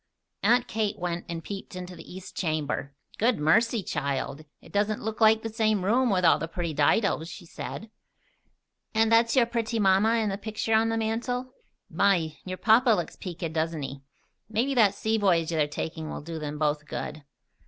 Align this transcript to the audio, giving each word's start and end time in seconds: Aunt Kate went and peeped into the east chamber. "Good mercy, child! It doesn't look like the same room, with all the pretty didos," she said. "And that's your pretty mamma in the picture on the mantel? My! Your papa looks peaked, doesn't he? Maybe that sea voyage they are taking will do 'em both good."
Aunt 0.41 0.67
Kate 0.67 0.97
went 0.97 1.25
and 1.29 1.43
peeped 1.43 1.75
into 1.75 1.95
the 1.95 2.11
east 2.11 2.35
chamber. 2.35 2.95
"Good 3.19 3.37
mercy, 3.37 3.83
child! 3.83 4.45
It 4.59 4.71
doesn't 4.71 5.03
look 5.03 5.21
like 5.21 5.43
the 5.43 5.53
same 5.53 5.85
room, 5.85 6.09
with 6.09 6.25
all 6.25 6.39
the 6.39 6.47
pretty 6.47 6.73
didos," 6.73 7.29
she 7.29 7.45
said. 7.45 7.91
"And 8.95 9.11
that's 9.11 9.35
your 9.35 9.45
pretty 9.45 9.77
mamma 9.77 10.15
in 10.15 10.29
the 10.29 10.39
picture 10.39 10.73
on 10.73 10.89
the 10.89 10.97
mantel? 10.97 11.53
My! 11.87 12.35
Your 12.45 12.57
papa 12.57 12.89
looks 12.89 13.15
peaked, 13.15 13.53
doesn't 13.53 13.83
he? 13.83 14.01
Maybe 14.49 14.73
that 14.73 14.95
sea 14.95 15.19
voyage 15.19 15.49
they 15.49 15.63
are 15.63 15.67
taking 15.67 16.09
will 16.09 16.21
do 16.21 16.41
'em 16.41 16.57
both 16.57 16.87
good." 16.87 17.21